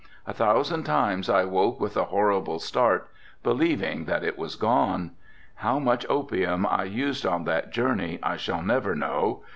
[0.25, 3.07] A thousand times I woke with a horrible start
[3.43, 5.11] believing that it was gone.
[5.57, 9.43] How much opium I used on that journey I shall never know.